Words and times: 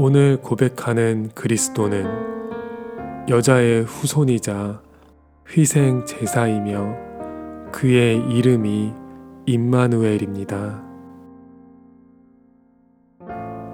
오늘 0.00 0.40
고백하는 0.40 1.32
그리스도는 1.34 2.06
여자의 3.28 3.82
후손이자 3.82 4.80
희생 5.50 6.04
제사이며 6.06 6.94
그의 7.72 8.16
이름이 8.30 8.92
임마누엘입니다. 9.46 10.84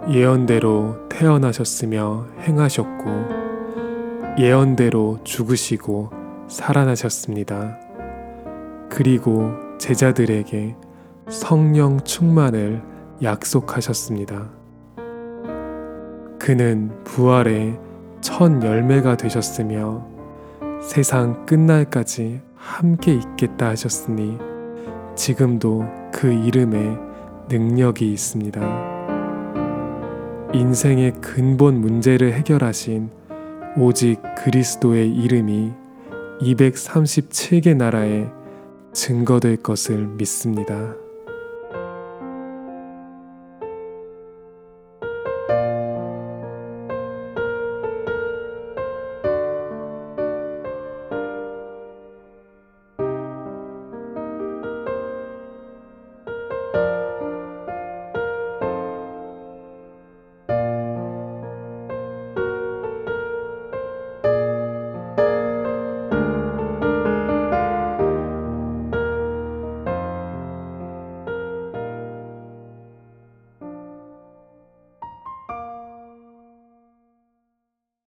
예언대로 0.09 1.11
태어나셨으며 1.11 2.27
행하셨고 2.41 3.05
예언대로 4.39 5.19
죽으시고 5.25 6.11
살아나셨습니다. 6.49 7.79
그리고 8.89 9.53
제자들에게 9.77 10.75
성령 11.29 12.01
충만을 12.01 12.83
약속하셨습니다. 13.23 14.64
그는 16.45 16.91
부활의 17.05 17.81
첫 18.21 18.63
열매가 18.63 19.17
되셨으며 19.17 20.07
세상 20.83 21.47
끝날까지 21.47 22.43
함께 22.55 23.15
있겠다 23.15 23.69
하셨으니 23.71 24.37
지금도 25.17 25.87
그 26.13 26.31
이름에 26.31 26.99
능력이 27.49 28.13
있습니다. 28.13 28.61
인생의 30.53 31.15
근본 31.23 31.81
문제를 31.81 32.35
해결하신 32.35 33.09
오직 33.79 34.21
그리스도의 34.37 35.15
이름이 35.15 35.73
237개 36.43 37.75
나라에 37.75 38.27
증거될 38.93 39.63
것을 39.63 40.09
믿습니다. 40.09 41.04